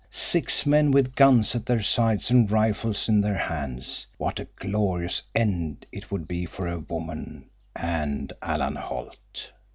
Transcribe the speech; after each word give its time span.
Six 0.09 0.65
men 0.65 0.89
with 0.89 1.13
guns 1.15 1.53
at 1.53 1.67
their 1.67 1.83
sides 1.83 2.31
and 2.31 2.49
rifles 2.49 3.07
in 3.07 3.21
their 3.21 3.37
hands. 3.37 4.07
What 4.17 4.39
a 4.39 4.47
glorious 4.55 5.21
end 5.35 5.85
it 5.91 6.09
would 6.09 6.27
be, 6.27 6.47
for 6.47 6.65
a 6.67 6.79
woman—and 6.79 8.33
Alan 8.41 8.77
Holt! 8.77 9.51